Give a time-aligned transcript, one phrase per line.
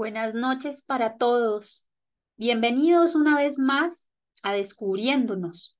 [0.00, 1.86] Buenas noches para todos.
[2.38, 4.08] Bienvenidos una vez más
[4.42, 5.76] a Descubriéndonos.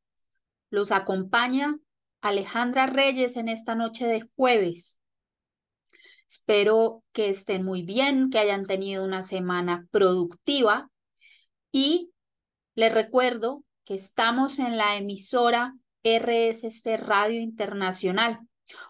[0.68, 1.78] Los acompaña
[2.20, 5.00] Alejandra Reyes en esta noche de jueves.
[6.28, 10.90] Espero que estén muy bien, que hayan tenido una semana productiva
[11.72, 12.10] y
[12.74, 15.74] les recuerdo que estamos en la emisora
[16.04, 18.40] RSC Radio Internacional.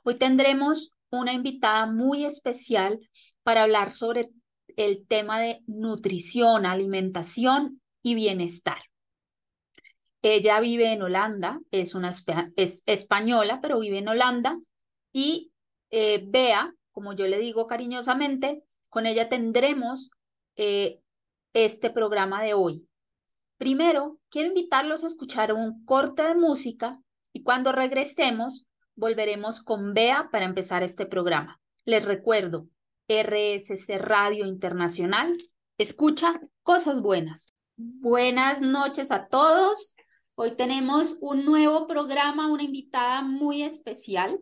[0.02, 2.98] Hoy tendremos una invitada muy especial
[3.44, 4.30] para hablar sobre
[4.80, 8.78] el tema de nutrición, alimentación y bienestar.
[10.22, 12.12] Ella vive en Holanda, es, una,
[12.56, 14.58] es española, pero vive en Holanda.
[15.12, 15.52] Y
[15.90, 20.12] eh, Bea, como yo le digo cariñosamente, con ella tendremos
[20.56, 21.00] eh,
[21.52, 22.88] este programa de hoy.
[23.58, 26.98] Primero, quiero invitarlos a escuchar un corte de música
[27.34, 31.60] y cuando regresemos volveremos con Bea para empezar este programa.
[31.84, 32.66] Les recuerdo,
[33.10, 35.36] RSC Radio Internacional.
[35.78, 37.56] Escucha cosas buenas.
[37.76, 39.96] Buenas noches a todos.
[40.36, 44.38] Hoy tenemos un nuevo programa, una invitada muy especial,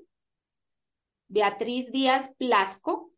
[1.28, 3.10] Beatriz Díaz Blasco,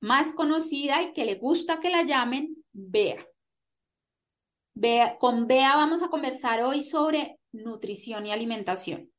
[0.00, 3.26] más conocida y que le gusta que la llamen Bea.
[4.74, 5.18] Bea.
[5.18, 9.12] Con Bea vamos a conversar hoy sobre nutrición y alimentación.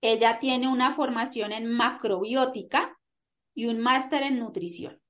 [0.00, 2.95] Ella tiene una formación en macrobiótica
[3.56, 5.00] y un máster en nutrición.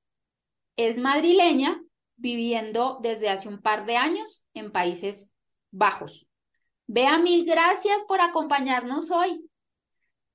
[0.77, 1.83] Es madrileña,
[2.16, 5.33] viviendo desde hace un par de años en Países
[5.70, 6.27] Bajos.
[6.86, 9.50] Bea, mil gracias por acompañarnos hoy.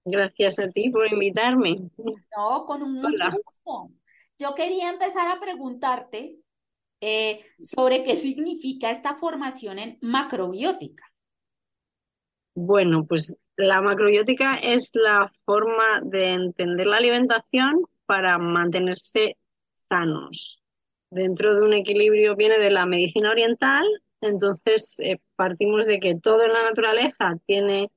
[0.04, 1.90] Gracias a ti por invitarme.
[2.38, 3.92] No, con un mucho gusto.
[4.38, 6.38] Yo quería empezar a preguntarte
[7.00, 11.06] eh, sobre qué significa esta formación en macrobiótica.
[12.54, 19.38] Bueno, pues la macrobiótica es la forma de entender la alimentación para mantenerse
[19.88, 20.62] sanos.
[21.12, 23.86] Dentro de un equilibrio viene de la medicina oriental,
[24.20, 27.90] entonces eh, partimos de que todo en la naturaleza tiene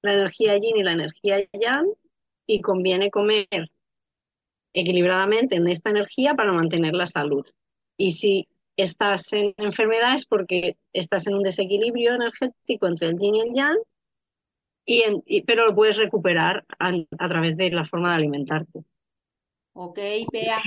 [0.00, 1.86] la energía yin y la energía yang
[2.46, 3.70] y conviene comer
[4.72, 7.44] equilibradamente en esta energía para mantener la salud.
[7.98, 13.34] Y si estás en enfermedad es porque estás en un desequilibrio energético entre el yin
[13.34, 13.78] y el yang,
[14.86, 18.84] y pero lo puedes recuperar a través de la forma de alimentarte.
[19.80, 19.96] Ok,
[20.32, 20.60] vea.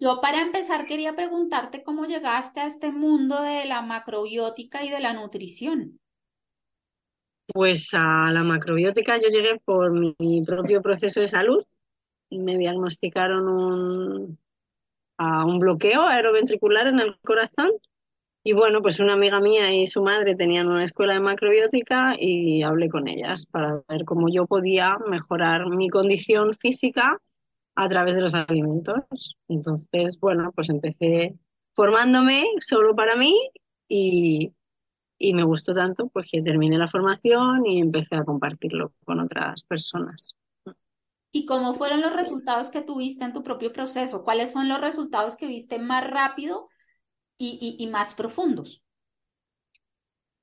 [0.00, 4.98] Yo para empezar quería preguntarte cómo llegaste a este mundo de la macrobiótica y de
[4.98, 6.00] la nutrición.
[7.46, 11.64] Pues a la macrobiótica yo llegué por mi propio proceso de salud.
[12.30, 14.38] Me diagnosticaron un,
[15.16, 17.70] a un bloqueo aeroventricular en el corazón.
[18.42, 22.64] Y bueno, pues una amiga mía y su madre tenían una escuela de macrobiótica y
[22.64, 27.20] hablé con ellas para ver cómo yo podía mejorar mi condición física
[27.74, 29.38] a través de los alimentos.
[29.48, 31.38] Entonces, bueno, pues empecé
[31.72, 33.36] formándome solo para mí
[33.88, 34.52] y,
[35.34, 40.34] me gustó tanto pues que terminé la formación y empecé a compartirlo con otras personas.
[41.32, 44.24] ¿Y cómo fueron los resultados que tuviste en tu propio proceso?
[44.24, 46.68] ¿Cuáles son los resultados que viste más rápido
[47.38, 48.82] y, y más profundos?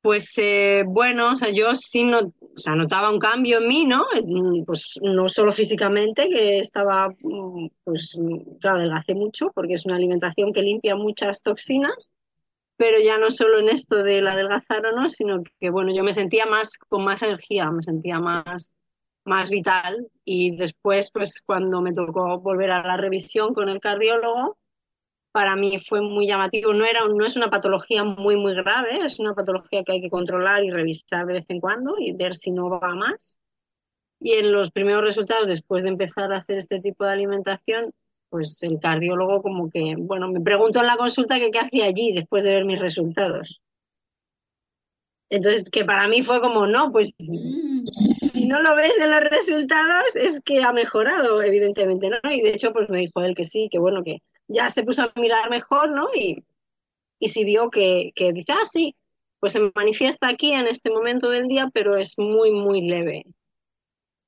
[0.08, 3.84] Pues eh, bueno, o sea, yo sí no, o sea, notaba un cambio en mí,
[3.84, 4.06] ¿no?
[4.24, 8.18] Mm, pues no solo físicamente, que estaba, mm, pues
[8.62, 12.14] claro, adelgacé mucho porque es una alimentación que limpia muchas toxinas,
[12.78, 16.14] pero ya no solo en esto del adelgazar o no, sino que bueno, yo me
[16.14, 18.76] sentía más con más energía, me sentía más
[19.26, 24.58] más vital y después pues cuando me tocó volver a la revisión con el cardiólogo
[25.38, 26.74] para mí fue muy llamativo.
[26.74, 30.10] No, era, no es una patología muy, muy grave, es una patología que hay que
[30.10, 33.40] controlar y revisar de vez en cuando y ver si no va más.
[34.20, 37.92] Y en los primeros resultados, después de empezar a hacer este tipo de alimentación,
[38.32, 42.14] pues el cardiólogo como que, bueno, me preguntó en la consulta que qué hacía allí
[42.14, 43.62] después de ver mis resultados.
[45.30, 47.86] Entonces, que para mí fue como, no, pues mm.
[48.34, 52.32] si no lo ves en los resultados es que ha mejorado, evidentemente, ¿no?
[52.32, 55.04] Y de hecho, pues me dijo él que sí, que bueno, que ya se puso
[55.04, 56.08] a mirar mejor, ¿no?
[56.16, 56.44] Y,
[57.20, 58.96] y si vio que, que dice, ah, sí,
[59.40, 63.26] pues se manifiesta aquí en este momento del día, pero es muy, muy leve.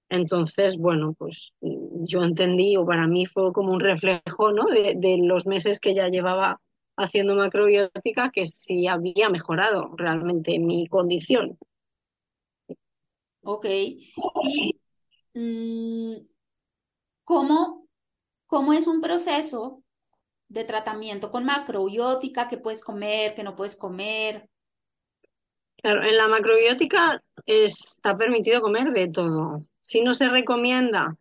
[0.10, 4.66] Entonces, bueno, pues yo entendí, o para mí fue como un reflejo, ¿no?
[4.66, 6.60] De, de los meses que ya llevaba
[6.98, 11.57] haciendo macrobiótica, que sí había mejorado realmente mi condición.
[13.44, 13.65] Ok.
[13.65, 14.80] ¿Y
[15.33, 16.27] mm,
[17.24, 17.88] cómo,
[18.48, 19.83] cómo es un proceso
[20.50, 24.50] de tratamiento con macrobiótica, que puedes comer, que no puedes comer.
[25.78, 29.62] Claro, en la macrobiótica está permitido comer de todo.
[29.80, 31.12] Si no se recomienda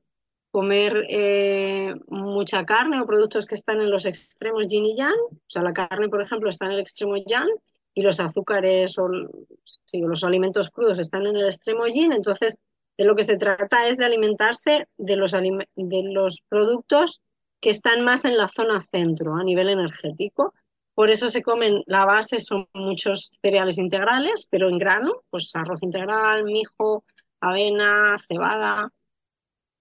[0.51, 5.15] comer eh, mucha carne o productos que están en los extremos yin y yang.
[5.15, 7.49] O sea, la carne, por ejemplo, está en el extremo yang
[7.95, 12.13] y los azúcares o los alimentos crudos están en el extremo yin.
[12.13, 12.59] Entonces,
[12.97, 17.21] de lo que se trata es de alimentarse de los, de los productos
[17.61, 20.55] que están más en la zona centro a nivel energético.
[20.95, 25.83] Por eso se comen, la base son muchos cereales integrales, pero en grano, pues arroz
[25.83, 27.05] integral, mijo,
[27.41, 28.93] avena, cebada.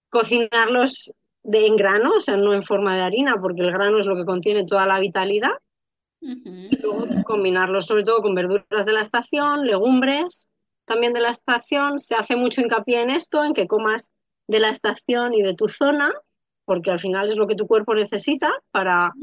[0.10, 1.12] Cocinarlos
[1.44, 4.16] de, en grano, o sea, no en forma de harina, porque el grano es lo
[4.16, 5.54] que contiene toda la vitalidad.
[6.20, 10.50] Y luego combinarlos sobre todo con verduras de la estación, legumbres
[10.86, 12.00] también de la estación.
[12.00, 14.14] Se hace mucho hincapié en esto, en que comas
[14.48, 16.14] de la estación y de tu zona,
[16.68, 19.14] porque al final es lo que tu cuerpo necesita para,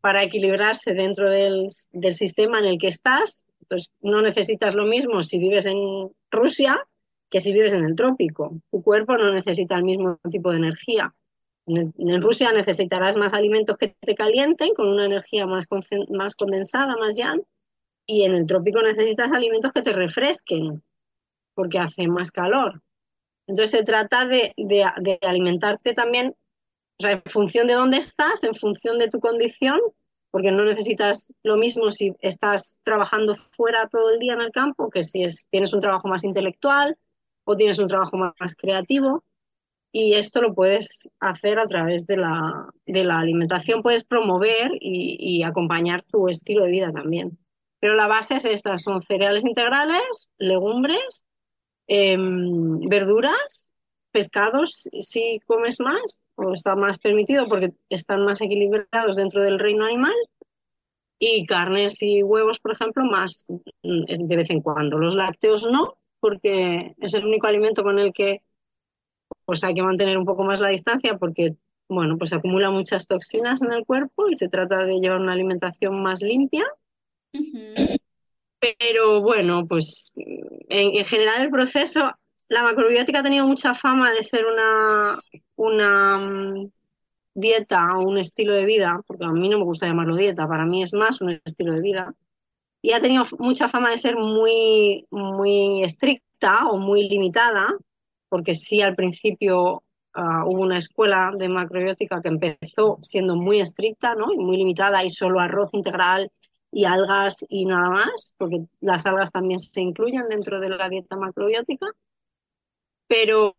[0.00, 3.48] para equilibrarse dentro del, del sistema en el que estás.
[3.62, 5.76] Entonces, no necesitas lo mismo si vives en
[6.30, 6.80] Rusia
[7.28, 8.60] que si vives en el trópico.
[8.70, 11.12] Tu cuerpo no necesita el mismo tipo de energía.
[11.66, 15.66] En, Rusia necesitarás más alimentos que te calienten, con una energía más,
[16.08, 17.42] más condensada, más yang,
[18.06, 20.82] y en el trópico necesitas alimentos que te refresquen,
[21.54, 22.80] porque hace más calor.
[23.50, 26.36] Entonces se trata de, de, alimentarte también
[27.00, 29.80] o sea, en función de dónde estás, en función de tu condición,
[30.30, 34.90] porque no necesitas lo mismo si estás trabajando fuera todo el día en el campo
[34.90, 36.98] que si es, tienes un trabajo más intelectual
[37.44, 39.24] o tienes un trabajo más, creativo.
[39.92, 45.16] Y esto lo puedes hacer a través de la, de la alimentación, puedes promover y,
[45.18, 47.38] y, acompañar tu estilo de vida también.
[47.80, 51.24] Pero la base es esta, son cereales integrales, legumbres,
[51.86, 53.69] em, verduras,
[54.10, 59.84] pescados si comes más o está más permitido porque están más equilibrados dentro del reino
[59.84, 60.14] animal
[61.18, 63.48] y carnes y huevos, por ejemplo, más
[63.82, 64.98] mm, de vez en cuando.
[64.98, 68.42] Los lácteos no, porque es el único alimento con el que
[69.44, 71.56] pues hay que mantener un poco más la distancia porque
[71.90, 76.00] bueno, pues acumula muchas toxinas en el cuerpo y se trata de llevar una alimentación
[76.00, 76.64] más limpia.
[78.60, 82.12] Pero bueno, pues en, general el proceso,
[82.50, 85.20] la macrobiótica ha tenido mucha fama de ser una,
[85.54, 86.70] una mm,
[87.32, 90.66] dieta o un estilo de vida, porque a mí no me gusta llamarlo dieta, para
[90.66, 92.14] mí es más un estilo de vida
[92.82, 97.68] y ha tenido mucha fama de ser muy, muy estricta o muy limitada,
[98.28, 99.84] porque sí al principio
[100.16, 104.32] uh, hubo una escuela de macrobiótica que empezó siendo muy estricta ¿no?
[104.32, 106.32] y muy limitada y solo arroz integral
[106.72, 111.16] y algas y nada más, porque las algas también se incluyen dentro de la dieta
[111.16, 111.86] macrobiótica.
[113.10, 113.54] Pero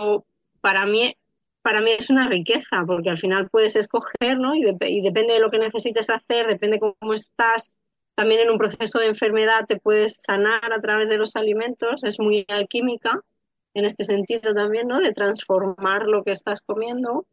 [0.61, 1.13] para mí,
[1.61, 4.55] para mí es una riqueza, porque al final puedes escoger, ¿no?
[4.55, 4.63] Y,
[5.01, 7.77] depende de lo que necesites hacer, depende cómo estás,
[8.15, 12.17] también en un proceso de enfermedad te puedes sanar a través de los alimentos, es
[12.17, 13.19] muy alquímica
[13.73, 15.01] en este sentido también, ¿no?
[15.01, 17.25] De transformar lo que estás comiendo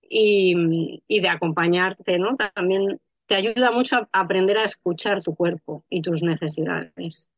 [0.00, 2.38] y, y de acompañarte, ¿no?
[2.54, 7.30] También te ayuda mucho a aprender a escuchar tu cuerpo y tus necesidades.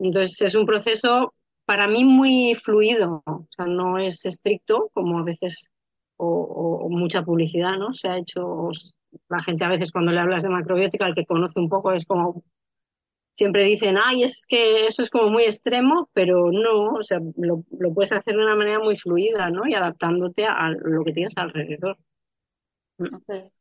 [0.00, 1.32] Entonces es un proceso
[1.70, 5.70] para mí muy fluido, o sea, no es estricto como a veces
[6.16, 7.92] o, o mucha publicidad, ¿no?
[7.92, 8.70] Se ha hecho
[9.28, 12.06] la gente a veces cuando le hablas de macrobiótica, el que conoce un poco es
[12.06, 12.42] como,
[13.30, 17.62] siempre dicen, ay, es que eso es como muy extremo, pero no, o sea, lo,
[17.70, 19.64] lo puedes hacer de una manera muy fluida, ¿no?
[19.68, 21.96] Y adaptándote a lo que tienes alrededor.
[22.98, 23.52] Okay.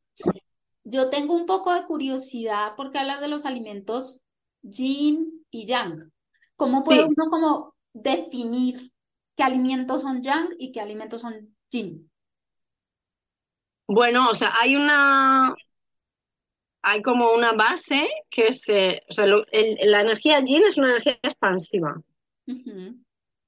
[0.84, 4.20] Yo tengo un poco de curiosidad porque hablas de los alimentos
[4.64, 6.12] yin y yang.
[6.56, 7.14] ¿Cómo puede sí.
[7.16, 8.92] uno como definir
[9.36, 12.10] qué alimentos son yang y qué alimentos son yin?
[13.88, 15.56] Bueno, o sea, hay una,
[16.84, 20.78] hay como una base que es, eh, o sea, lo, el, la energía yin es
[20.78, 22.00] una energía expansiva,
[22.48, 23.04] uh -huh.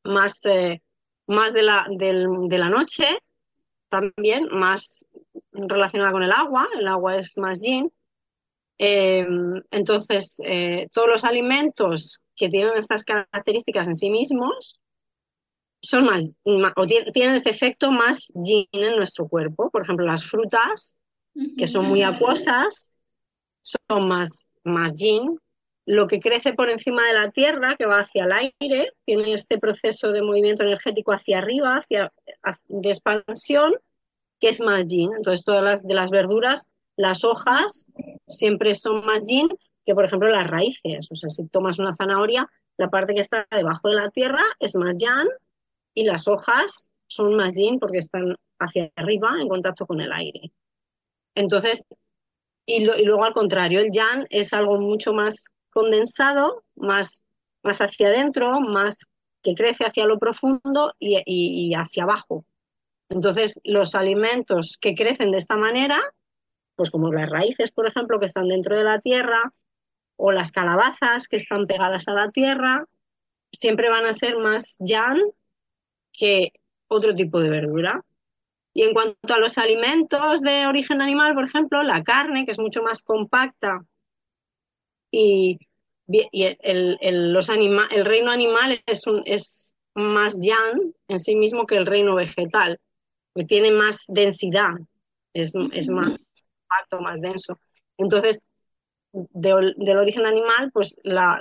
[0.06, 0.82] más, eh,
[1.28, 3.06] más de la, del, de la noche,
[3.90, 5.06] también más
[5.52, 7.92] relacionada con el agua, el agua es más yin.
[8.80, 9.28] Eh,
[9.70, 14.82] entonces, eh, todos los alimentos que tienen estas características en sí mismos
[15.80, 19.70] son más, o tienen este efecto más yin en nuestro cuerpo.
[19.70, 21.00] Por ejemplo, las frutas,
[21.56, 22.94] que son muy acuosas,
[23.62, 25.40] son más, más yin.
[25.86, 29.60] Lo que crece por encima de la tierra, que va hacia el aire, tiene este
[29.60, 32.12] proceso de movimiento energético hacia arriba, hacia,
[32.70, 33.76] de expansión,
[34.40, 35.12] que es más yin.
[35.16, 37.86] Entonces, todas las de las verduras, las hojas
[38.28, 39.48] siempre son más yin
[39.86, 41.08] que, por ejemplo, las raíces.
[41.12, 44.76] O sea, si tomas una zanahoria, la parte que está debajo de la tierra es
[44.76, 45.28] más yang
[45.94, 50.52] y las hojas son más yin porque están hacia arriba en contacto con el aire.
[51.36, 51.86] Entonces,
[52.66, 57.24] y, luego al contrario, el yang es algo mucho más condensado, más,
[57.64, 59.06] más hacia adentro, más
[59.42, 62.46] que crece hacia lo profundo y hacia abajo.
[63.12, 66.00] Entonces, los alimentos que crecen de esta manera,
[66.76, 69.54] pues como las raíces, por ejemplo, que están dentro de la tierra,
[70.24, 72.86] o las calabazas que están pegadas a la tierra,
[73.52, 75.20] siempre van a ser más yan
[76.14, 76.54] que
[76.88, 78.06] otro tipo de verdura.
[78.72, 82.60] Y en cuanto a los alimentos de origen animal, por ejemplo, la carne, que es
[82.60, 83.84] mucho más compacta
[85.10, 85.58] y,
[86.08, 92.14] el, los el reino animal es, es más yan en sí mismo que el reino
[92.14, 92.80] vegetal,
[93.34, 94.76] que tiene más densidad,
[95.34, 97.58] es, es más compacto, más denso.
[97.98, 98.51] Entonces,
[99.14, 101.40] del origen animal, pues la,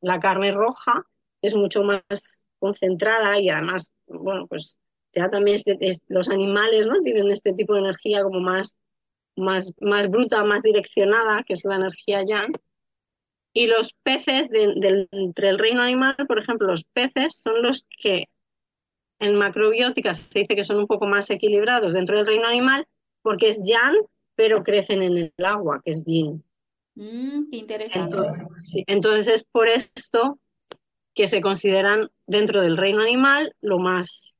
[0.00, 1.04] la carne roja
[1.42, 4.78] es mucho más concentrada y además, bueno, pues
[5.14, 5.78] ya también este,
[6.08, 7.00] los animales, ¿no?
[7.02, 8.78] Tienen este tipo de energía como más,
[9.36, 12.52] más, más bruta, más direccionada, que es la energía yang.
[13.52, 18.28] Y los peces de, entre el reino animal, por ejemplo, los peces son los que
[19.18, 22.86] en macrobiótica se dice que son un poco más equilibrados dentro del reino animal
[23.22, 23.96] porque es yang,
[24.36, 26.44] pero crecen en el agua, que es yin.
[26.98, 28.16] Mm, interesante.
[28.16, 30.40] Entonces, entonces es por esto
[31.14, 34.38] que se consideran dentro del reino animal lo más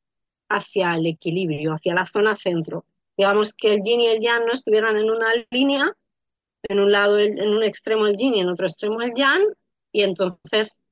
[0.49, 2.85] hacia el equilibrio, hacia la zona centro.
[3.17, 5.93] Digamos que el yin y el yang no estuvieran en una línea,
[6.65, 9.43] en un lado, en un extremo el yin y en otro extremo el yang,
[9.93, 10.83] y entonces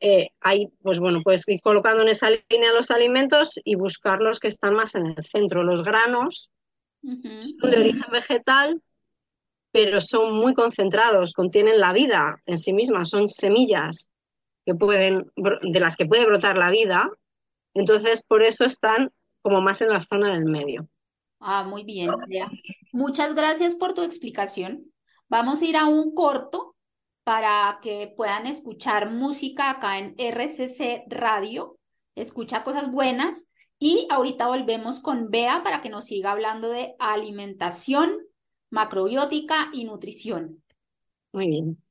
[0.00, 4.38] eh, hay, pues bueno, puedes ir colocando en esa línea los alimentos y buscar los
[4.38, 5.64] que están más en el centro.
[5.64, 6.50] Los granos
[7.02, 8.82] son de origen vegetal,
[9.76, 14.10] pero son muy concentrados, contienen la vida en sí mismas, son semillas
[14.64, 17.10] que pueden, de las que puede brotar la vida,
[17.74, 20.88] entonces por eso están como más en la zona del medio.
[21.40, 22.10] Ah, muy bien,
[22.90, 24.90] Muchas gracias por tu explicación.
[25.28, 26.74] Vamos a ir a un corto
[27.22, 31.76] para que puedan escuchar música acá en RCC Radio.
[32.14, 33.50] Escucha cosas buenas.
[33.78, 38.16] Y ahorita volvemos con Bea para que nos siga hablando de alimentación,
[38.70, 40.62] macrobiótica y nutrición.
[41.32, 41.82] Muy bien.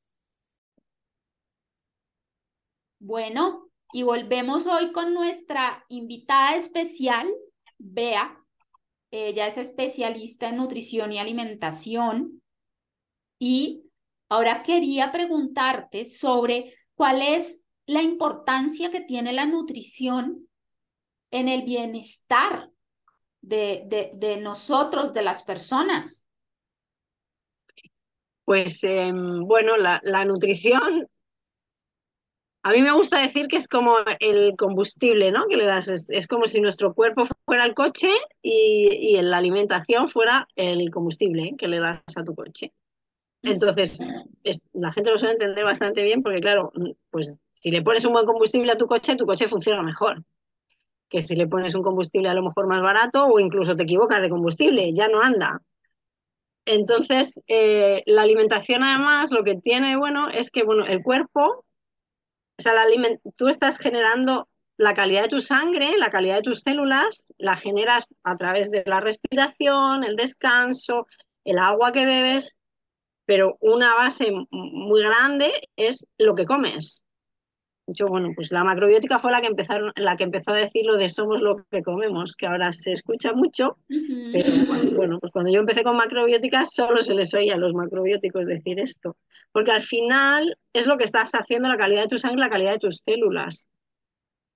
[2.99, 7.27] Bueno, y volvemos hoy con nuestra invitada especial,
[7.77, 8.37] Bea.
[9.11, 12.41] Ella es especialista en nutrición y alimentación.
[13.39, 13.83] Y
[14.27, 20.47] ahora quería preguntarte sobre cuál es la importancia que tiene la nutrición
[21.31, 22.71] en el bienestar
[23.41, 26.24] de, de, nosotros, de las personas.
[28.45, 31.07] Pues em, bueno, la, la, nutrición
[32.65, 35.45] a mí me gusta decir que es como el combustible, ¿no?
[35.45, 38.09] Que le das, es, como si nuestro cuerpo fuera el coche
[38.41, 42.73] y, la alimentación fuera el combustible que le das a tu coche.
[43.43, 43.99] Entonces,
[44.73, 46.71] la gente lo suele entender bastante bien porque, claro,
[47.11, 50.23] pues si le pones un buen combustible a tu coche, tu coche funciona mejor
[51.07, 54.23] que si le pones un combustible a lo mejor más barato o incluso te equivocas
[54.23, 55.61] de combustible, ya no anda.
[56.65, 61.65] Entonces, eh, la alimentación además lo que tiene bueno es que bueno, el cuerpo
[62.57, 62.73] o sea,
[63.35, 68.07] tú estás generando la calidad de tu sangre, la calidad de tus células, la generas
[68.23, 71.07] a través de la respiración, el descanso,
[71.43, 72.57] el agua que bebes,
[73.25, 77.03] pero una base muy grande es lo que comes.
[77.87, 80.97] Yo, bueno, pues la macrobiótica fue la que, empezaron, la que empezó a decir lo
[80.97, 85.59] de somos lo que comemos, que ahora se escucha mucho, pero bueno, pues cuando yo
[85.59, 89.17] empecé con macrobiótica solo se les oía a los macrobióticos decir esto,
[89.51, 92.71] porque al final es lo que estás haciendo la calidad de tu sangre, la calidad
[92.71, 93.67] de tus células.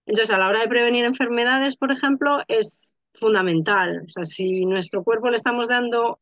[0.07, 4.05] Entonces, a la hora de prevenir enfermedades, por ejemplo, es fundamental.
[4.07, 6.19] O sea, si nuestro cuerpo le estamos dando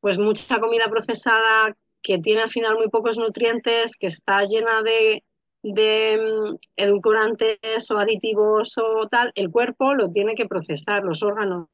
[0.00, 5.24] pues mucha comida procesada que tiene al final muy pocos nutrientes, que está llena de
[5.62, 11.68] de mm, edulcorantes o aditivos o tal, el cuerpo lo tiene que procesar, los órganos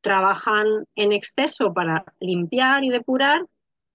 [0.00, 3.46] trabajan en exceso para limpiar y depurar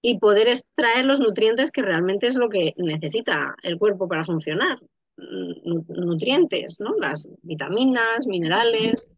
[0.01, 4.79] y poder extraer los nutrientes que realmente es lo que necesita el cuerpo para funcionar.
[5.17, 6.93] Mm, nutrientes, ¿no?
[6.99, 9.13] Las vitaminas, minerales,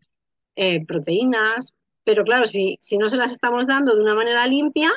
[0.55, 1.75] eh, proteínas.
[2.03, 4.91] Pero claro, si, si no se las estamos dando de una manera limpia,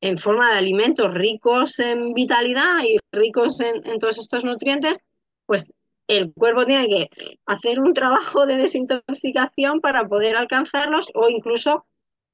[0.00, 5.04] en forma de alimentos ricos en vitalidad y ricos en, todos estos nutrientes,
[5.46, 5.74] pues
[6.08, 7.10] el cuerpo tiene que
[7.46, 11.86] hacer un trabajo de desintoxicación para poder alcanzarlos o incluso,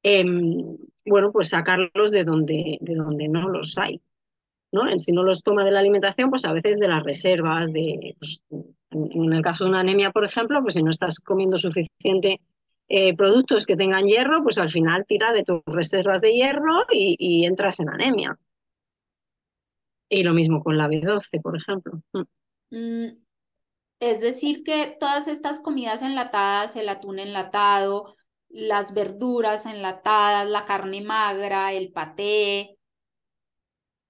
[0.03, 4.01] em, bueno, pues sacarlos de donde, de donde no los hay.
[4.73, 4.99] ¿no?
[4.99, 8.41] Si no los toma de la alimentación, pues a veces de las reservas, de, pues,
[8.91, 12.41] en el caso de una anemia, por ejemplo, pues si no estás comiendo suficiente
[12.89, 17.45] eh, productos que tengan hierro, pues al final tira de tus reservas de hierro y,
[17.45, 18.39] entras en anemia.
[20.09, 22.01] Y lo mismo con la B12, por ejemplo.
[22.13, 22.23] Mm.
[22.71, 23.25] Mm,
[23.99, 28.15] Es decir, que todas estas comidas enlatadas, el atún enlatado,
[28.49, 32.79] las verduras enlatadas, la carne magra, el paté,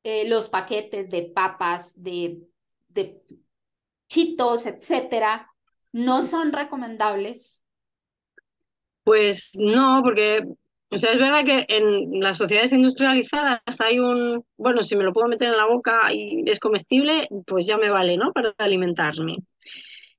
[0.02, 2.42] eh, los paquetes de papas, de,
[2.88, 3.23] de
[4.09, 5.50] chitos, etcétera,
[5.92, 7.65] no son recomendables.
[9.06, 10.42] Pues no, porque
[10.90, 15.12] o sea, es verdad que en las sociedades industrializadas hay un, bueno, si me lo
[15.12, 18.32] puedo meter en la boca y es comestible, pues ya me vale, ¿no?
[18.32, 19.36] Para alimentarme.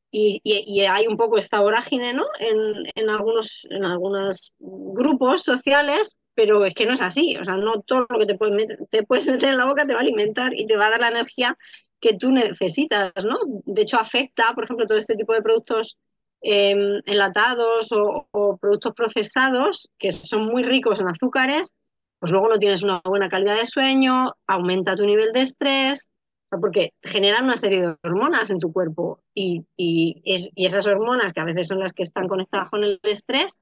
[0.10, 2.24] Y, y, hay un poco esta vorágine, ¿no?
[2.40, 7.36] En, en, algunos, en algunos grupos sociales, pero es que no es así.
[7.36, 9.86] O sea, no todo lo que te puedes, meter, te puedes meter en la boca
[9.86, 11.58] te va a alimentar y te va a dar la energía
[12.00, 13.38] que tú necesitas, ¿no?
[13.66, 15.98] De hecho, afecta, por ejemplo, todo este tipo de productos
[16.42, 21.74] eh, enlatados o, productos procesados que son muy ricos en azúcares,
[22.20, 26.12] pues luego no tienes una buena calidad de sueño, aumenta tu nivel de estrés,
[26.50, 31.42] porque generan una serie de hormonas en tu cuerpo y, y, y, esas hormonas, que
[31.42, 33.62] a veces son las que están conectadas con el estrés,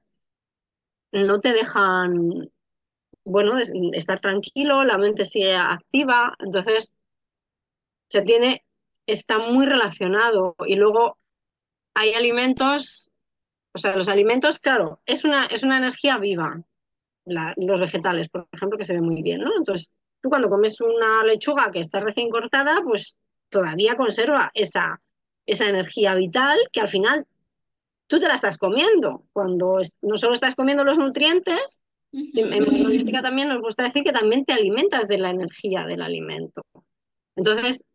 [1.12, 2.50] no te dejan,
[3.24, 3.58] bueno,
[3.92, 6.96] estar tranquilo, la mente sigue activa, entonces
[8.08, 8.64] se tiene,
[9.06, 11.18] está muy relacionado y luego
[11.96, 13.10] hay alimentos,
[13.72, 16.62] o sea, los alimentos, claro, es una, es una energía viva,
[17.24, 19.50] la, los vegetales, por ejemplo, que se ve muy bien, ¿no?
[19.56, 23.16] Entonces, tú cuando comes una lechuga que está recién cortada, pues
[23.48, 25.00] todavía conserva esa,
[25.46, 27.26] esa energía vital que al final
[28.06, 29.24] tú te la estás comiendo.
[29.32, 32.54] Cuando no solo estás comiendo los nutrientes, uh -huh.
[32.54, 36.62] en política también nos gusta decir que también te alimentas de la energía del alimento.
[37.36, 37.86] Entonces,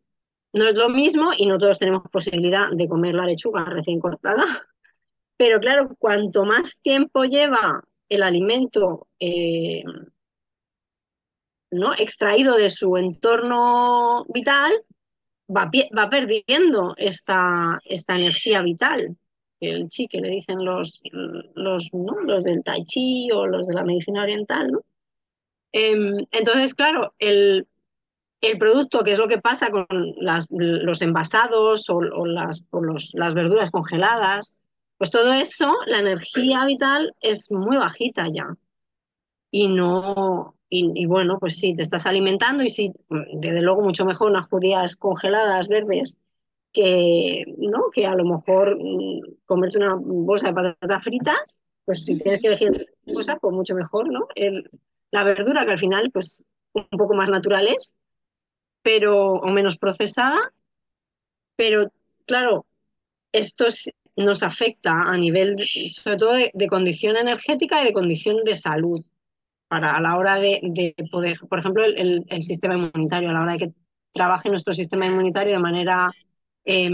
[0.53, 4.45] no es lo mismo y no todos tenemos posibilidad de comer la lechuga recién cortada,
[5.37, 9.83] pero claro, cuanto más tiempo lleva el alimento eh,
[11.71, 11.93] ¿no?
[11.93, 14.71] extraído de su entorno vital,
[15.49, 19.17] va, va perdiendo esta, esta, energía vital.
[19.59, 21.01] El chi que le dicen los,
[21.55, 24.71] los, los del tai chi o los de la medicina oriental.
[24.71, 24.81] ¿no?
[25.71, 27.67] Eh, entonces, claro, el,
[28.41, 29.85] el producto, que es lo que pasa con
[30.17, 34.61] las, los envasados o, las, o los, las verduras congeladas,
[34.97, 38.55] pues todo eso, la energía vital es muy bajita ya.
[39.51, 42.93] Y no, y, bueno, pues sí, te estás alimentando y sí,
[43.33, 46.17] desde luego mucho mejor unas judías congeladas verdes
[46.71, 47.89] que, ¿no?
[47.91, 48.77] que a lo mejor
[49.45, 54.09] comerte una bolsa de patatas fritas, pues si tienes que elegir cosa, pues mucho mejor,
[54.09, 54.27] ¿no?
[54.33, 54.69] El,
[55.11, 57.97] la verdura que al final, pues un poco más natural es,
[58.81, 60.53] pero, o menos procesada,
[61.55, 61.91] pero
[62.25, 62.65] claro,
[63.31, 63.65] esto
[64.15, 65.55] nos afecta a nivel,
[65.89, 69.01] sobre todo, de, condición energética y de condición de salud,
[69.67, 73.53] para a la hora de, de poder, por ejemplo, el, sistema inmunitario, a la hora
[73.53, 73.73] de que
[74.13, 76.11] trabaje nuestro sistema inmunitario de manera,
[76.65, 76.89] eh,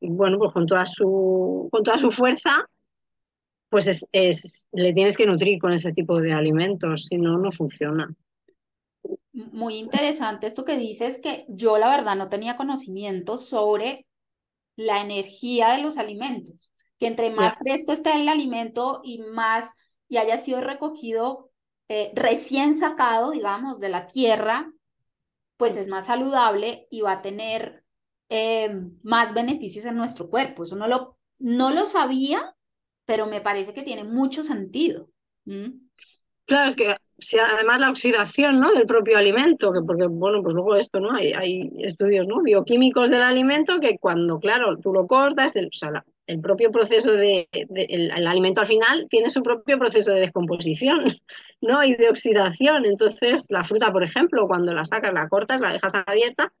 [0.00, 2.64] bueno, pues con toda su, con toda su fuerza,
[3.68, 7.52] pues es, es, le tienes que nutrir con ese tipo de alimentos, si no, no
[7.52, 8.08] funciona
[9.32, 14.06] muy interesante esto que dices, que yo la verdad no tenía conocimiento sobre
[14.76, 19.74] la energía de los alimentos, que entre más fresco esté el alimento y más
[20.08, 21.50] y haya sido recogido
[21.88, 24.72] eh, recién sacado, digamos, de la tierra,
[25.56, 27.84] pues es más saludable y va a tener
[28.28, 30.64] eh, más beneficios en nuestro cuerpo.
[30.64, 32.54] Eso no lo, no lo sabía,
[33.04, 35.10] pero me parece que tiene mucho sentido.
[35.44, 35.88] ¿Mm?
[36.46, 38.72] Claro, es que si además la oxidación ¿no?
[38.72, 41.14] del propio alimento, que porque, bueno, pues luego esto, ¿no?
[41.14, 42.42] Hay, hay estudios ¿no?
[42.42, 47.48] bioquímicos del alimento que cuando, claro, tú lo cortas, el, sea, el propio proceso de,
[47.52, 51.00] el, alimento al final tiene su propio proceso de descomposición,
[51.60, 51.82] ¿no?
[51.82, 52.84] Y de oxidación.
[52.84, 56.52] Entonces, la fruta, por ejemplo, cuando la sacas, la cortas, la dejas abierta,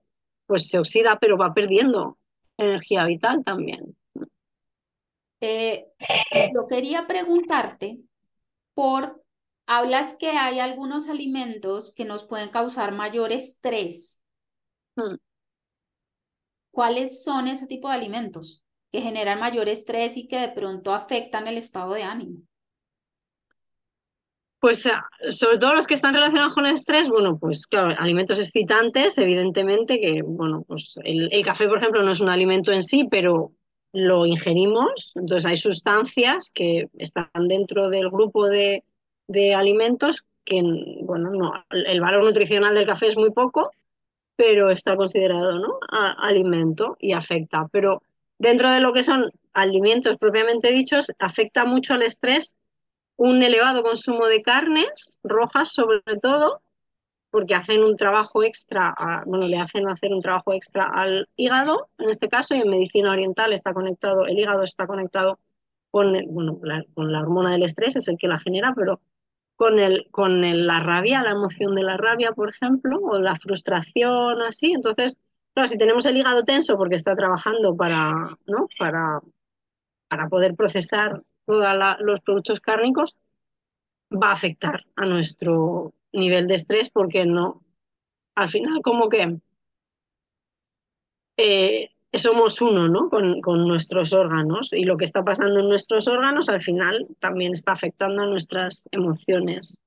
[0.46, 2.18] pues se oxida, pero va perdiendo
[2.56, 3.96] energía vital también.
[5.40, 5.86] Eh,
[6.52, 7.98] yo quería preguntarte
[8.74, 9.22] por
[9.68, 14.24] hablas que hay algunos alimentos que nos pueden causar mayor estrés.
[14.96, 15.16] Hmm.
[16.70, 21.46] ¿Cuáles son ese tipo de alimentos que generan mayor estrés y que de pronto afectan
[21.46, 22.38] el estado de ánimo?
[24.58, 28.38] Pues ah, sobre todo los que están relacionados con el estrés, bueno, pues claro, alimentos
[28.38, 32.82] excitantes, evidentemente, que bueno, pues el, el café, por ejemplo, no es un alimento en
[32.82, 33.52] sí, pero
[33.92, 38.82] lo ingerimos, entonces hay sustancias que están dentro del grupo de,
[39.28, 40.62] de alimentos que,
[41.02, 43.70] bueno, no, el valor nutricional del café es muy poco,
[44.36, 45.78] pero está considerado ¿no?
[45.90, 47.68] Alimento y afecta.
[47.70, 48.02] Pero
[48.38, 52.56] dentro de lo que son alimentos propiamente dichos, afecta mucho al estrés
[53.16, 56.62] un elevado consumo de carnes rojas sobre todo
[57.30, 58.94] porque hacen un trabajo extra,
[59.26, 63.12] bueno, le hacen hacer un trabajo extra al hígado, en este caso, y en medicina
[63.12, 65.38] oriental está conectado, el hígado está conectado
[65.90, 69.00] con, bueno, la, con la hormona del estrés, es el que la genera, pero
[69.58, 74.40] con, el, con la rabia, la emoción de la rabia, por ejemplo, o la frustración,
[74.40, 74.70] así.
[74.70, 75.18] Entonces,
[75.52, 78.68] claro, si tenemos el hígado tenso porque está trabajando para, ¿no?
[78.78, 79.20] para,
[80.06, 81.66] para poder procesar todos
[81.98, 83.16] los productos cárnicos,
[84.12, 87.64] va a afectar a nuestro nivel de estrés porque no,
[88.36, 89.40] al final como que
[91.36, 93.08] eh, somos uno ¿no?
[93.08, 97.52] Con, con, nuestros órganos y lo que está pasando en nuestros órganos al final también
[97.52, 99.82] está afectando a nuestras emociones.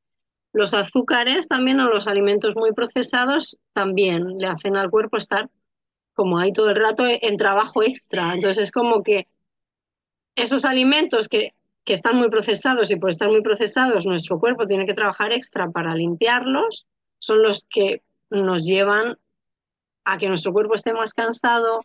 [0.54, 5.50] Los azúcares también o los alimentos muy procesados también le hacen al cuerpo estar
[6.14, 8.34] como ahí todo el rato en trabajo extra.
[8.34, 9.28] Entonces es como que
[10.36, 11.54] esos alimentos que
[11.84, 15.70] que están muy procesados y por estar muy procesados nuestro cuerpo tiene que trabajar extra
[15.70, 16.88] para limpiarlos,
[17.20, 19.18] son los que nos llevan
[20.04, 21.82] a que nuestro cuerpo esté más cansado,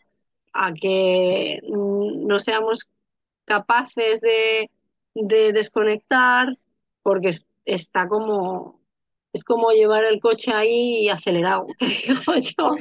[0.57, 2.89] a que mm, no seamos
[3.45, 4.71] capaces de,
[5.15, 6.59] desconectar,
[7.03, 7.31] porque
[7.65, 8.81] está como,
[9.33, 11.67] es como llevar el coche ahí acelerado,
[12.59, 12.77] yo.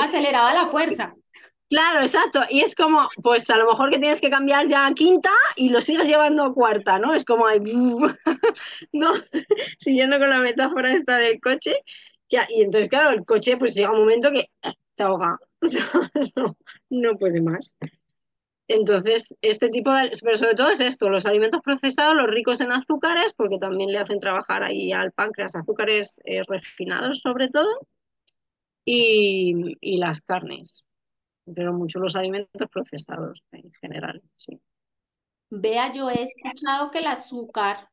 [0.00, 1.14] Acelerado a la fuerza.
[1.68, 2.42] Claro, exacto.
[2.48, 5.70] Y es como, pues a lo mejor que tienes que cambiar ya a quinta y
[5.70, 7.12] lo sigues llevando a cuarta, ¿no?
[7.12, 7.46] Es como,
[8.92, 9.12] no,
[9.78, 11.76] siguiendo con la metáfora esta del coche.
[12.28, 14.48] y entonces, claro, el coche pues llega un momento que
[14.92, 15.38] se ahoga,
[16.36, 16.56] no,
[16.90, 17.76] no puede más.
[18.68, 22.72] Entonces, este tipo de, pero sobre todo es esto, los alimentos procesados, los ricos en
[22.72, 27.68] azúcares, porque también le hacen trabajar ahí al páncreas azúcares eh, refinados sobre todo,
[28.84, 30.86] y, y las carnes
[31.54, 34.60] pero mucho los alimentos procesados en general, sí.
[35.48, 37.88] Vea, yo he escuchado que el azúcar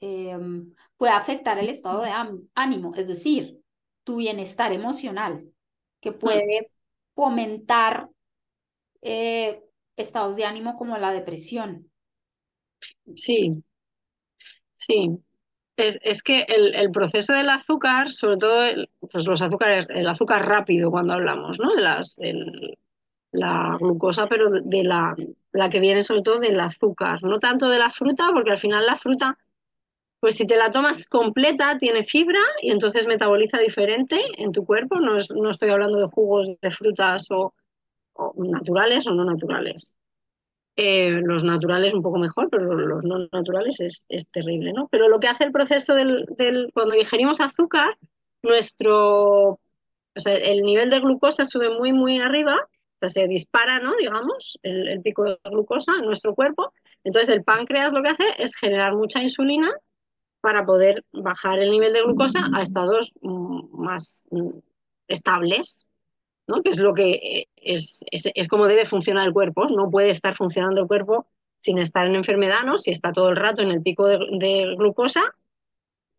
[0.00, 2.10] em, puede afectar el estado de
[2.54, 3.60] ánimo, es decir,
[4.04, 5.51] tu bienestar emocional,
[6.02, 6.18] que mm.
[6.18, 6.70] puede
[7.14, 8.10] fomentar
[9.00, 9.62] eh,
[9.96, 11.90] estados de ánimo como la depresión.
[13.14, 13.62] Sí,
[14.76, 15.10] sí.
[15.76, 18.62] Es, que el, proceso del azúcar, sobre todo
[19.10, 21.74] pues los azúcares, el azúcar rápido cuando hablamos, ¿no?
[21.74, 22.18] Las,
[23.32, 25.16] la glucosa, pero de la,
[25.50, 28.86] la que viene sobre todo del azúcar, no tanto de la fruta, porque al final
[28.86, 29.38] la fruta,
[30.22, 35.00] pues si te la tomas completa, tiene fibra y entonces metaboliza diferente en tu cuerpo.
[35.00, 37.52] No, no estoy hablando de jugos de frutas o
[38.36, 39.98] naturales o no naturales.
[40.76, 44.86] Eh, los naturales un poco mejor, pero los no naturales es, es terrible, ¿no?
[44.92, 47.98] Pero lo que hace el proceso del, del, cuando ingerimos azúcar,
[48.44, 49.58] nuestro, o
[50.14, 52.68] sea, el nivel de glucosa sube muy, muy arriba, o
[53.00, 53.96] sea, se dispara, ¿no?
[53.96, 56.72] Digamos, el pico de glucosa en nuestro cuerpo.
[57.02, 59.68] Entonces el páncreas lo que hace es generar mucha insulina
[60.42, 64.58] para poder bajar el nivel de glucosa a estados mm, más mm,
[65.08, 65.86] estables,
[66.62, 69.66] que es lo que eh, es, es, como debe funcionar el cuerpo.
[69.66, 71.26] No puede estar funcionando el cuerpo
[71.56, 72.76] sin estar en enfermedad, ¿no?
[72.76, 75.22] Si está todo el rato en el pico de, glucosa,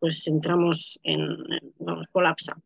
[0.00, 1.36] pues entramos en,
[1.78, 2.56] vamos, colapsa.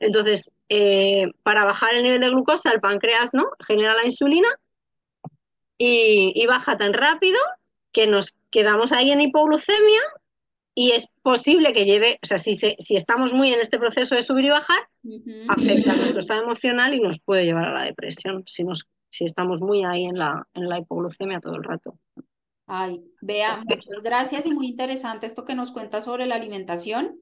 [0.00, 3.50] Entonces, eh, para bajar el nivel de glucosa, el páncreas ¿no?
[3.66, 4.48] genera la insulina
[5.78, 7.38] y, baja tan rápido
[7.92, 10.00] que nos quedamos ahí en hipoglucemia
[10.74, 14.22] y es posible que lleve, o sea, si, si estamos muy en este proceso de
[14.22, 14.88] subir y bajar,
[15.48, 19.24] afecta a nuestro estado emocional y nos puede llevar a la depresión si, nos, si
[19.24, 21.96] estamos muy ahí en la, en la hipoglucemia todo el rato.
[22.66, 27.20] Ay, vea, muchas gracias y muy interesante esto que nos cuenta sobre la alimentación.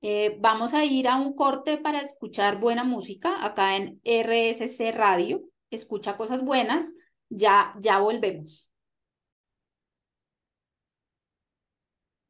[0.00, 5.42] Eh, vamos a ir a un corte para escuchar buena música acá en RSC Radio.
[5.70, 6.94] Escucha cosas buenas.
[7.28, 8.69] Ya, ya volvemos.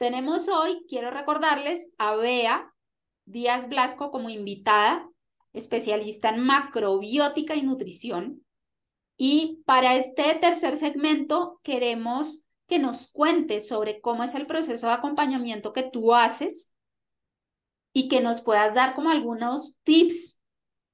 [0.00, 2.72] Tenemos hoy, quiero recordarles, a Bea
[3.26, 5.06] Díaz Blasco como invitada,
[5.52, 8.42] especialista en macrobiótica y nutrición.
[9.18, 14.94] Y para este tercer segmento queremos que nos cuentes sobre cómo es el proceso de
[14.94, 16.74] acompañamiento que tú haces
[17.92, 20.40] y que nos puedas dar como algunos tips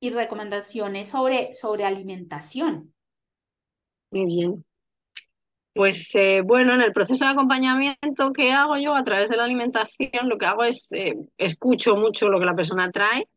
[0.01, 2.93] y recomendaciones sobre, sobre alimentación.
[4.11, 4.65] Muy bien.
[5.77, 9.45] Pues eh, bueno, en el proceso de acompañamiento que hago yo a través de la
[9.45, 13.29] alimentación, lo que hago es eh, escucho mucho lo que la persona trae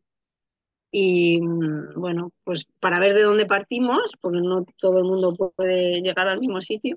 [0.90, 6.00] y mm, bueno, pues para ver de dónde partimos, porque no todo el mundo puede
[6.00, 6.96] llegar al mismo sitio.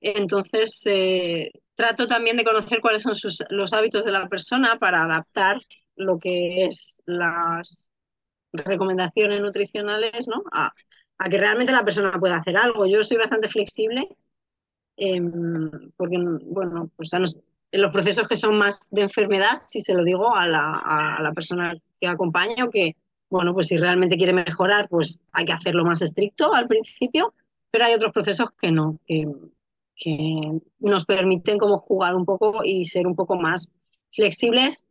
[0.00, 3.14] Entonces, eh, trato también de conocer cuáles son
[3.50, 5.60] los hábitos de la persona para adaptar
[5.96, 7.90] lo que es las
[8.52, 10.44] recomendaciones nutricionales ¿no?
[10.52, 10.72] a,
[11.18, 12.86] a que realmente la persona pueda hacer algo.
[12.86, 14.08] Yo soy bastante flexible
[14.96, 20.04] Em, porque, bueno, pues en los procesos que son más de enfermedad, si se lo
[20.04, 22.96] digo a la, a la persona que acompaño, que,
[23.30, 27.34] bueno, pues si realmente quiere mejorar, pues hay que hacerlo más estricto al principio,
[27.70, 29.26] pero hay otros procesos que no, que,
[29.96, 33.72] que nos permiten como jugar un poco y ser un poco más
[34.10, 34.86] flexibles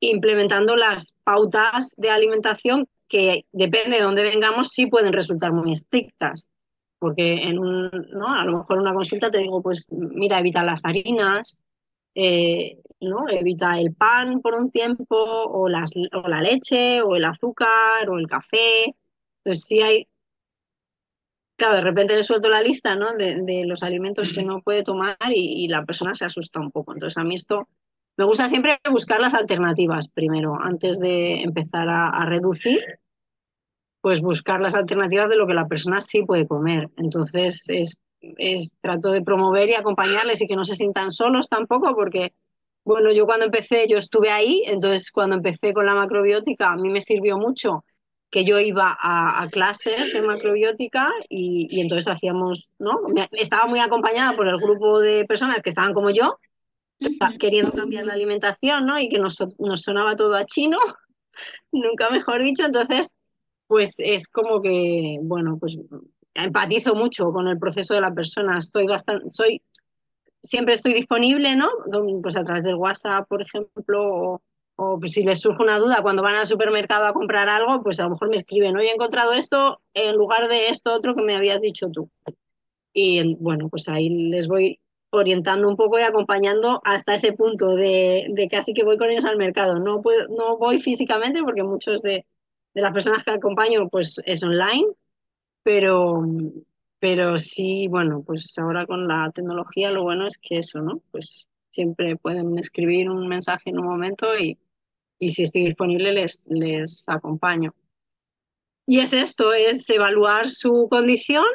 [0.00, 6.50] implementando las pautas de alimentación que depende de dónde vengamos sí pueden resultar muy estrictas
[7.04, 8.34] porque en un, ¿no?
[8.34, 11.62] a lo mejor en una consulta te digo pues mira evita las harinas
[12.14, 13.28] eh, ¿no?
[13.28, 18.18] evita el pan por un tiempo o, las, o la leche o el azúcar o
[18.18, 18.94] el café
[19.44, 20.08] entonces sí hay
[21.56, 23.14] claro, de repente le suelto la lista ¿no?
[23.14, 26.94] de, los alimentos que no puede tomar y, la persona se asusta un poco.
[26.94, 27.68] Entonces, a mí esto
[28.16, 32.80] me gusta siempre buscar las alternativas primero, antes de empezar a reducir,
[34.04, 36.90] pues buscar las alternativas de lo que la persona sí puede comer.
[36.98, 41.94] Entonces, es, es, trato de promover y acompañarles y que no se sientan solos tampoco,
[41.94, 42.34] porque,
[42.84, 46.90] bueno, yo cuando empecé, yo estuve ahí, entonces cuando empecé con la macrobiótica, a mí
[46.90, 47.86] me sirvió mucho
[48.28, 53.00] que yo iba a, a clases de macrobiótica y, y, entonces hacíamos, ¿no?
[53.32, 56.38] Estaba muy acompañada por el grupo de personas que estaban como yo,
[57.40, 58.98] queriendo cambiar la alimentación, ¿no?
[58.98, 60.76] Y que nos, nos sonaba todo a chino,
[61.72, 63.14] nunca mejor dicho, entonces,
[63.66, 65.78] pues es como que, bueno, pues
[66.34, 69.62] empatizo mucho con el proceso de la persona, estoy bastante, soy,
[70.42, 71.68] siempre estoy disponible, ¿no?
[72.22, 74.42] Pues a través del WhatsApp, por ejemplo, o,
[74.76, 78.00] o pues si les surge una duda cuando van al supermercado a comprar algo, pues
[78.00, 81.22] a lo mejor me escriben, hoy he encontrado esto en lugar de esto otro que
[81.22, 82.10] me habías dicho tú.
[82.92, 88.26] Y bueno, pues ahí les voy orientando un poco y acompañando hasta ese punto de,
[88.30, 89.78] de casi que voy con ellos al mercado.
[89.78, 92.26] No, puedo, no voy físicamente porque muchos de,
[92.74, 94.88] de las personas que acompaño pues es online,
[95.62, 96.22] pero,
[96.98, 101.00] pero sí, bueno, pues ahora con la tecnología lo bueno es que eso, ¿no?
[101.10, 104.58] Pues siempre pueden escribir un mensaje en un momento y,
[105.18, 107.74] y si estoy disponible les, les acompaño.
[108.86, 111.46] Y es esto, es evaluar su condición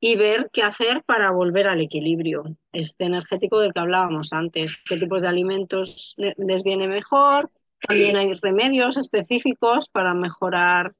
[0.00, 4.96] y ver qué hacer para volver al equilibrio este energético del que hablábamos antes, qué
[4.96, 7.50] tipos de alimentos les viene mejor,
[7.86, 10.94] también hay remedios específicos para mejorar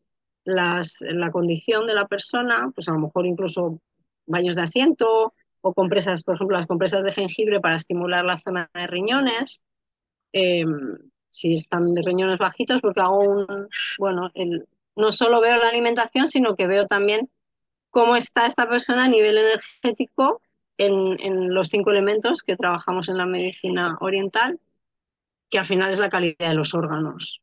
[0.45, 3.81] las, la condición de la persona, pues a lo mejor incluso
[4.27, 8.71] baños de asiento o compresas, por ejemplo, las compresas de jengibre para estimular la zona
[8.75, 9.65] de riñones.
[10.33, 10.65] Eh,
[11.31, 14.67] si están de riñones bajitos, porque hago un, bueno, el,
[14.97, 17.31] no solo veo la alimentación, sino que veo también
[17.91, 20.43] cómo está esta persona a nivel energético
[20.77, 24.59] en, en, los cinco elementos que trabajamos en la medicina oriental,
[25.51, 27.43] que al final es la calidad de los órganos.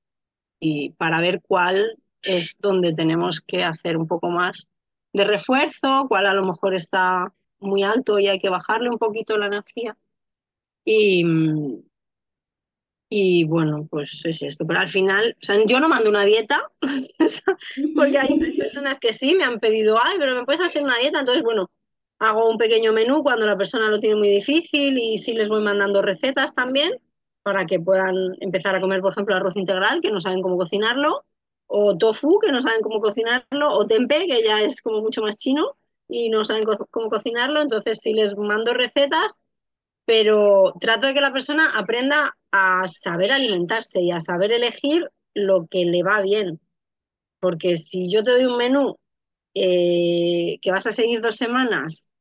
[0.60, 4.70] Y para ver cuál es donde tenemos que hacer un poco más
[5.14, 9.38] de refuerzo, cuál a lo mejor está muy alto y hay que bajarle un poquito
[9.38, 9.98] la energía.
[10.86, 11.26] Y,
[13.10, 14.66] y bueno, pues es esto.
[14.66, 16.62] Pero al final, o sea, yo no mando una dieta,
[17.96, 21.20] porque hay personas que sí me han pedido, ay, pero me puedes hacer una dieta.
[21.20, 21.70] Entonces, bueno,
[22.20, 25.62] hago un pequeño menú cuando la persona lo tiene muy difícil y sí les voy
[25.62, 26.94] mandando recetas también
[27.48, 31.24] para que puedan empezar a comer, por ejemplo, arroz integral, que no saben cómo cocinarlo,
[31.66, 35.38] o tofu, que no saben cómo cocinarlo, o tempeh, que ya es como mucho más
[35.38, 35.78] chino
[36.10, 37.62] y no saben cómo cocinarlo.
[37.62, 39.40] Entonces, sí les mando recetas
[40.04, 45.68] pero trato de que la persona aprenda a saber alimentarse y a saber elegir lo
[45.68, 46.60] que le va bien.
[47.40, 48.98] Porque si yo te doy un menú
[49.54, 52.12] eh, que vas a seguir dos semanas,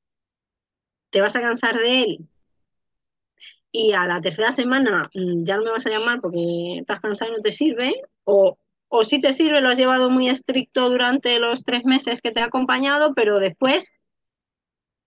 [1.11, 2.29] te vas a cansar de él
[3.77, 7.33] y a la tercera semana mm, ya no me vas a llamar porque estás cansado
[7.33, 8.57] y no te sirve, o,
[8.89, 12.41] o si te sirve, lo has llevado muy estricto durante los tres meses que te
[12.41, 13.93] ha acompañado, pero después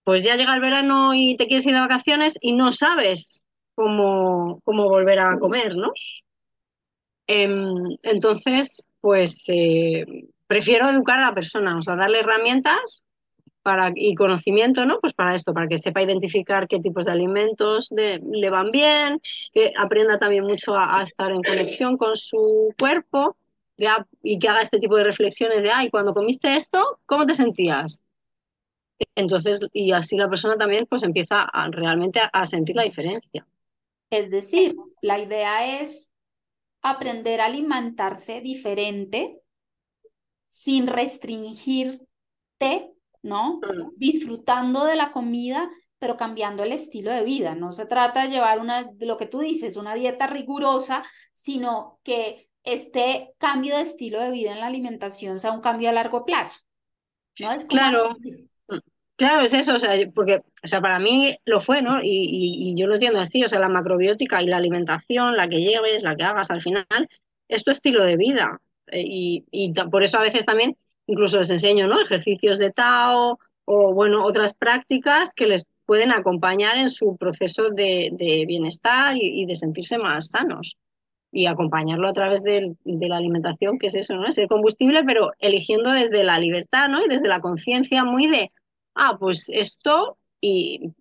[0.04, 4.60] pues ya llega el verano y te quieres ir de vacaciones y no sabes cómo,
[4.64, 5.92] cómo volver a comer, ¿no?
[7.26, 7.48] Eh,
[8.02, 10.06] entonces, pues eh,
[10.46, 13.04] prefiero educar a la persona, o sea, darle herramientas
[13.62, 15.00] para, y conocimiento, ¿no?
[15.00, 19.20] Pues para esto, para que sepa identificar qué tipos de alimentos le van bien,
[19.52, 23.36] que aprenda también mucho a, estar en conexión con su cuerpo
[24.22, 28.04] y que haga este tipo de reflexiones de, ay, cuando comiste esto, ¿cómo te sentías?
[29.14, 33.46] Entonces, y así la persona también pues empieza a, realmente a, a sentir la diferencia.
[34.10, 36.10] Es decir, la idea es
[36.82, 39.40] aprender a alimentarse diferente
[40.46, 42.06] sin restringirte,
[43.22, 43.58] ¿no?
[43.58, 43.92] Mm.
[43.96, 47.54] Disfrutando de la comida, pero cambiando el estilo de vida.
[47.54, 51.04] No se trata de llevar una, lo que tú dices, una dieta rigurosa,
[51.34, 55.92] sino que este cambio de estilo de vida en la alimentación sea un cambio a
[55.92, 56.60] largo plazo.
[57.38, 57.52] ¿no?
[57.52, 58.16] Es claro.
[59.16, 62.02] Claro, es eso, o sea, porque, o sea, para mí lo fue, ¿no?
[62.02, 65.60] Y, y, yo lo entiendo así, o sea, la macrobiótica y la alimentación, la que
[65.60, 66.86] lleves, la que hagas al final,
[67.46, 68.62] es tu estilo de vida.
[68.86, 70.74] Eh, y, y por eso a veces también
[71.10, 72.00] incluso les enseño, ¿no?
[72.00, 78.10] Ejercicios de Tao o, bueno, otras prácticas que les pueden acompañar en su proceso de,
[78.12, 80.76] de bienestar y, y, de sentirse más sanos.
[81.32, 84.26] Y acompañarlo a través de, de la alimentación, que es eso, ¿no?
[84.26, 87.04] Es el combustible, pero eligiendo desde la libertad, ¿no?
[87.04, 88.50] Y desde la conciencia muy de
[88.94, 90.92] ah, pues esto y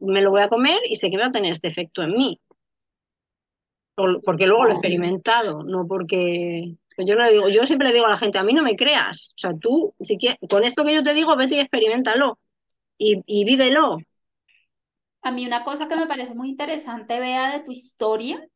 [0.00, 2.40] me lo voy a comer y sé que va a tener este efecto en mí.
[3.96, 8.16] Porque luego lo he experimentado, no porque yo no digo, siempre le digo a la
[8.16, 9.32] gente, a mí no me creas.
[9.36, 12.38] O sea, tú, si quieres, con esto que yo te digo, vete y experimentalo
[12.96, 13.98] y, y vívelo.
[15.22, 18.46] A mí una cosa que me parece muy interesante, vea de tu historia,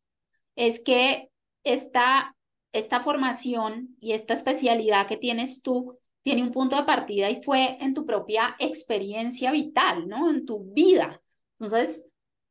[0.56, 1.30] es que
[1.64, 2.36] esta,
[2.72, 7.78] esta formación y esta especialidad que tienes tú tiene un punto de partida y fue
[7.80, 10.30] en tu propia experiencia vital, ¿no?
[10.30, 11.20] En tu vida.
[11.58, 12.06] Entonces,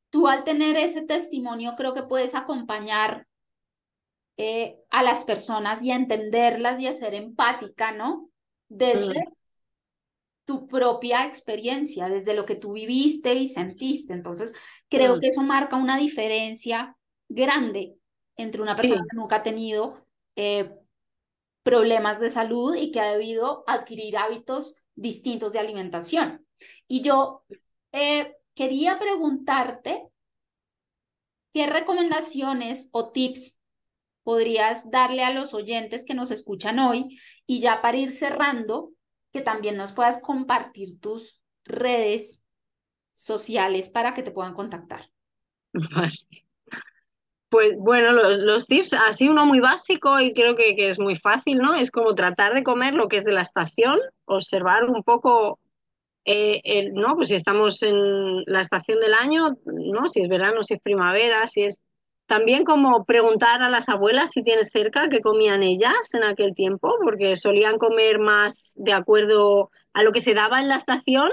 [0.10, 3.28] tú al tener ese testimonio creo que puedes acompañar
[4.38, 8.30] eh, a las personas y a entenderlas y a ser empática, ¿no?
[8.70, 9.34] Desde mm.
[10.46, 14.14] tu propia experiencia, desde lo que tú viviste y sentiste.
[14.14, 14.54] Entonces,
[14.90, 15.20] creo mm.
[15.20, 16.98] que eso marca una diferencia
[17.30, 17.96] grande
[18.38, 20.72] entre una persona que nunca ha tenido eh,
[21.64, 26.46] problemas de salud y que ha debido adquirir hábitos distintos de alimentación.
[26.88, 27.44] Y yo
[27.92, 30.08] eh, quería preguntarte
[31.54, 33.61] qué recomendaciones o tips
[34.24, 38.92] podrías darle a los oyentes que nos escuchan hoy y ya para ir cerrando,
[39.32, 42.44] que también nos puedas compartir tus redes
[43.14, 45.10] sociales para que te puedan contactar.
[47.52, 51.58] Pues bueno, los, tips, así uno muy básico y creo que, que, es muy fácil,
[51.58, 51.76] ¿no?
[51.76, 55.60] Es como tratar de comer lo que es de la estación, observar un poco,
[56.24, 57.18] eh, el, ¿no?
[57.18, 60.08] Pues si estamos en la estación del año, ¿no?
[60.08, 61.84] Si es verano, si es primavera, si es...
[62.32, 66.96] También como preguntar a las abuelas si tienes cerca qué comían ellas en aquel tiempo,
[67.04, 71.30] porque solían comer más de acuerdo a lo que se daba en la estación,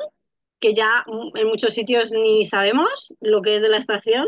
[0.59, 1.05] que ya
[1.37, 4.27] en muchos sitios ni sabemos lo que es de la estación.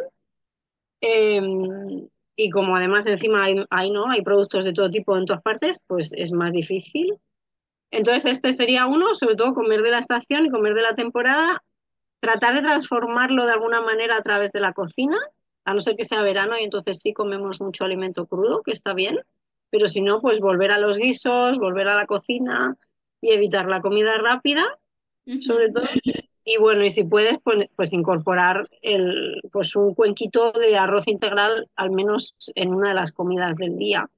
[1.00, 4.08] Em, y como además encima hay, ¿no?
[4.08, 7.16] hay productos de todo tipo en todas partes, pues es más difícil.
[7.90, 11.64] Entonces este sería uno, sobre todo comer de la estación y comer de la temporada,
[12.20, 15.18] tratar de transformarlo de alguna manera a través de la cocina,
[15.70, 18.92] a no ser que sea verano y entonces sí comemos mucho alimento crudo, que está
[18.94, 19.18] bien,
[19.70, 22.76] pero si no, pues volver a los guisos, volver a la cocina
[23.20, 24.66] y evitar la comida rápida,
[25.40, 25.86] sobre todo
[26.44, 31.68] y bueno, y si puedes, pues, pues, incorporar el, pues un cuenquito de arroz integral
[31.76, 34.10] al menos en una de las comidas del día.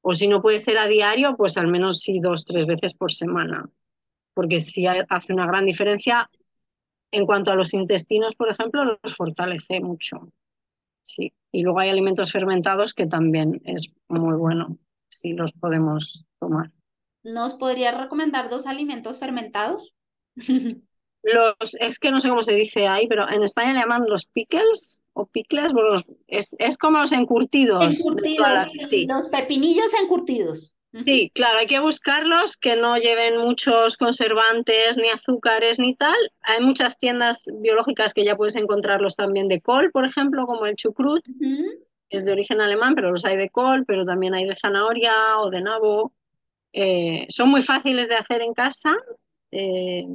[0.00, 3.12] O si no puede ser a diario, pues al menos sí dos, tres veces por
[3.12, 3.68] semana.
[4.32, 6.30] Porque sí hace una gran diferencia
[7.10, 10.32] en cuanto a los intestinos, por ejemplo, los fortalece mucho.
[11.06, 11.32] Sí.
[11.52, 14.76] Y luego hay alimentos fermentados que también es muy bueno
[15.08, 16.72] si los podemos tomar.
[17.22, 19.94] ¿Nos podría recomendar dos alimentos fermentados?
[21.22, 24.26] Los, es que no sé cómo se dice ahí, pero en España le llaman los
[24.26, 27.98] pickles o pickles, bueno, es, es como los encurtidos.
[27.98, 29.06] Encurtidos, sí.
[29.08, 30.75] los pepinillos encurtidos.
[31.04, 36.16] Sí, claro, hay que buscarlos que no lleven muchos conservantes, ni azúcares, ni tal.
[36.40, 40.76] Hay muchas tiendas biológicas que ya puedes encontrarlos también de col, por ejemplo, como el
[40.76, 41.24] chucrut.
[42.08, 45.50] Es de origen alemán, pero los hay de col, pero también hay de zanahoria o
[45.50, 46.12] de nabo.
[46.72, 48.96] Eh, son muy fáciles de hacer en casa.
[49.50, 50.06] Eh,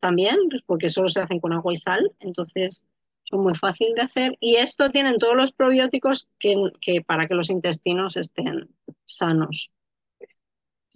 [0.00, 2.84] también, porque solo se hacen con agua y sal, entonces
[3.28, 4.36] son muy fáciles de hacer.
[4.40, 8.68] Y esto tienen todos los probióticos que, que para que los intestinos estén
[9.04, 9.74] sanos.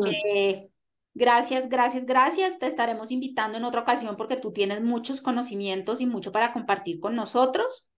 [0.05, 0.67] Eh,
[1.13, 2.59] gracias, gracias, gracias.
[2.59, 6.99] Te estaremos invitando en otra ocasión porque tú tienes muchos conocimientos y mucho para compartir
[6.99, 7.89] con nosotros.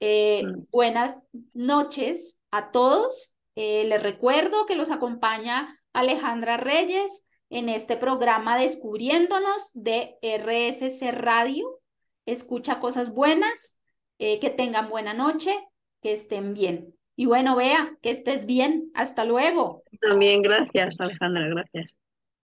[0.00, 1.16] Eh, buenas
[1.54, 3.34] noches a todos.
[3.54, 11.80] Eh, les recuerdo que los acompaña Alejandra Reyes en este programa Descubriéndonos de RSC Radio.
[12.26, 13.80] Escucha cosas buenas,
[14.18, 15.56] eh, que tengan buena noche,
[16.02, 16.94] que estén bien.
[17.16, 18.90] Y bueno, vea, que estés bien.
[18.94, 19.82] Hasta luego.
[20.00, 21.96] También gracias, Alejandra, gracias.